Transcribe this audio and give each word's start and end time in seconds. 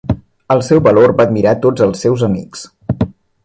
El 0.55 0.63
seu 0.67 0.81
valor 0.87 1.13
va 1.19 1.27
admirar 1.29 1.53
tots 1.67 1.87
els 1.89 2.03
seus 2.07 2.25
amics. 2.31 2.69